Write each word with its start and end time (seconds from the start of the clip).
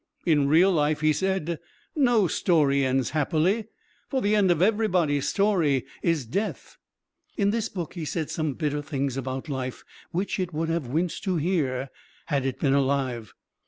In 0.25 0.47
real 0.47 0.71
life, 0.71 1.01
he 1.01 1.13
said, 1.13 1.59
no 1.95 2.25
story 2.25 2.83
ends 2.83 3.11
happily; 3.11 3.65
for 4.09 4.19
the 4.19 4.35
end 4.35 4.49
of 4.49 4.59
everybody's 4.59 5.29
story 5.29 5.85
is 6.01 6.25
Death. 6.25 6.77
In 7.37 7.51
this 7.51 7.69
book 7.69 7.93
he 7.93 8.03
said 8.03 8.31
some 8.31 8.55
bitter 8.55 8.81
things 8.81 9.15
about 9.15 9.47
Life 9.47 9.83
which 10.09 10.39
it 10.39 10.53
would 10.55 10.69
have 10.69 10.87
winced 10.87 11.23
to 11.25 11.35
hear, 11.37 11.91
had 12.25 12.47
it 12.47 12.59
been 12.59 12.73
alive. 12.73 13.35